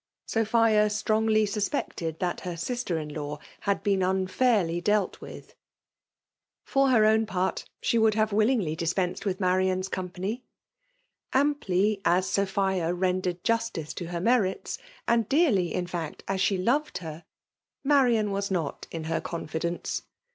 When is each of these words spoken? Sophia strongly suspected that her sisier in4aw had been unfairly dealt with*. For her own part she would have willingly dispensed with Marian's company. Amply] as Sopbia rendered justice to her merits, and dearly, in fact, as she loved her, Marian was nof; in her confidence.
Sophia 0.25 0.89
strongly 0.89 1.45
suspected 1.45 2.17
that 2.17 2.39
her 2.39 2.55
sisier 2.57 2.95
in4aw 3.05 3.39
had 3.59 3.83
been 3.83 4.01
unfairly 4.01 4.81
dealt 4.81 5.21
with*. 5.21 5.53
For 6.63 6.89
her 6.89 7.05
own 7.05 7.27
part 7.27 7.65
she 7.81 7.99
would 7.99 8.15
have 8.15 8.33
willingly 8.33 8.75
dispensed 8.75 9.27
with 9.27 9.39
Marian's 9.39 9.87
company. 9.87 10.43
Amply] 11.33 12.01
as 12.03 12.25
Sopbia 12.27 12.95
rendered 12.99 13.43
justice 13.43 13.93
to 13.93 14.07
her 14.07 14.19
merits, 14.19 14.79
and 15.07 15.29
dearly, 15.29 15.71
in 15.71 15.85
fact, 15.85 16.23
as 16.27 16.41
she 16.41 16.57
loved 16.57 16.97
her, 16.97 17.23
Marian 17.83 18.31
was 18.31 18.49
nof; 18.49 18.85
in 18.89 19.03
her 19.03 19.21
confidence. 19.21 20.01